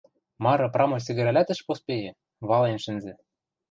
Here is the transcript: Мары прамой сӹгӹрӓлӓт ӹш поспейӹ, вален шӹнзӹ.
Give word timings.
Мары 0.43 0.65
прамой 0.75 1.01
сӹгӹрӓлӓт 1.05 1.49
ӹш 1.53 1.59
поспейӹ, 1.67 2.11
вален 2.49 2.79
шӹнзӹ. 2.83 3.13